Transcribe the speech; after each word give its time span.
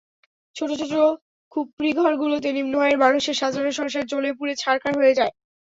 ছোট 0.55 0.69
ছোট 0.81 0.93
খুপরিঘরগুলোতে 1.51 2.49
নিম্ন 2.57 2.73
আয়ের 2.81 2.97
মানুষের 2.97 3.35
সাজানো 3.41 3.71
সংসার 3.79 4.09
জ্বলেপুড়ে 4.11 4.53
ছারখার 4.55 4.93
হয়ে 4.99 5.17
যায়। 5.19 5.33